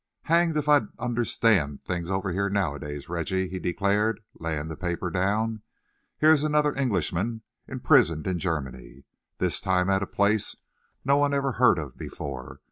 "Hanged 0.23 0.57
if 0.57 0.67
I 0.67 0.81
understand 0.97 1.83
things 1.83 2.09
over 2.09 2.31
here, 2.31 2.49
nowadays, 2.49 3.07
Reggie!" 3.07 3.47
he 3.47 3.59
declared, 3.59 4.19
laying 4.39 4.67
the 4.67 4.75
paper 4.75 5.11
down. 5.11 5.61
"Here's 6.17 6.43
another 6.43 6.73
Englishman 6.73 7.43
imprisoned 7.67 8.25
in 8.25 8.39
Germany 8.39 9.03
this 9.37 9.61
time 9.61 9.91
at 9.91 10.01
a 10.01 10.07
place 10.07 10.55
no 11.05 11.17
one 11.17 11.35
ever 11.35 11.51
heard 11.51 11.77
of 11.77 11.99
before. 11.99 12.59